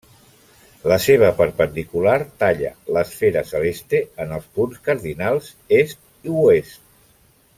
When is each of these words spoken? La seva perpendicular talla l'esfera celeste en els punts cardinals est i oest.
La 0.91 0.95
seva 1.07 1.27
perpendicular 1.41 2.15
talla 2.45 2.71
l'esfera 2.97 3.45
celeste 3.51 4.01
en 4.25 4.33
els 4.39 4.49
punts 4.57 4.83
cardinals 4.89 5.53
est 5.83 6.03
i 6.31 6.35
oest. 6.47 6.83